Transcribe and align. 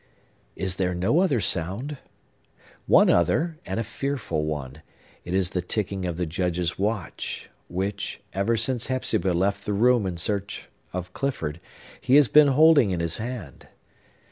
Is 0.55 0.77
there 0.77 0.95
no 0.95 1.19
other 1.19 1.39
sound? 1.39 1.97
One 2.87 3.07
other, 3.07 3.59
and 3.67 3.79
a 3.79 3.83
fearful 3.83 4.45
one. 4.45 4.81
It 5.25 5.35
is 5.35 5.51
the 5.51 5.61
ticking 5.61 6.05
of 6.07 6.17
the 6.17 6.25
Judge's 6.25 6.79
watch, 6.79 7.51
which, 7.69 8.19
ever 8.33 8.57
since 8.57 8.87
Hepzibah 8.87 9.33
left 9.33 9.63
the 9.63 9.73
room 9.73 10.07
in 10.07 10.17
search 10.17 10.69
of 10.91 11.13
Clifford, 11.13 11.61
he 12.01 12.15
has 12.15 12.27
been 12.27 12.47
holding 12.47 12.89
in 12.89 12.99
his 12.99 13.17
hand. 13.17 13.67